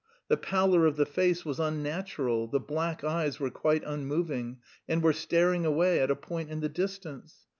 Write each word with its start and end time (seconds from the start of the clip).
The 0.29 0.37
pallor 0.37 0.87
of 0.87 0.95
the 0.95 1.05
face 1.05 1.45
was 1.45 1.59
unnatural, 1.59 2.47
the 2.47 2.59
black 2.59 3.03
eyes 3.03 3.39
were 3.39 3.51
quite 3.51 3.83
unmoving 3.85 4.57
and 4.89 5.03
were 5.03 5.13
staring 5.13 5.63
away 5.63 5.99
at 5.99 6.09
a 6.09 6.15
point 6.15 6.49
in 6.49 6.59
the 6.59 6.69
distance. 6.69 7.45